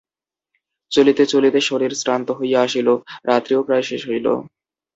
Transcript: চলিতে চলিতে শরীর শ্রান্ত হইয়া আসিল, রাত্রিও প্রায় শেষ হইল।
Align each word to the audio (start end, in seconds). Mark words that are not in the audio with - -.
চলিতে 0.91 1.23
চলিতে 1.25 1.59
শরীর 1.61 1.91
শ্রান্ত 1.95 2.27
হইয়া 2.31 2.59
আসিল, 2.61 2.87
রাত্রিও 3.25 3.61
প্রায় 3.63 3.85
শেষ 3.89 4.01
হইল। 4.09 4.27